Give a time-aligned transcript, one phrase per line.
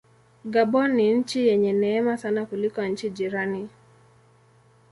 [0.45, 3.69] Gabon ni nchi yenye neema sana kuliko nchi jirani.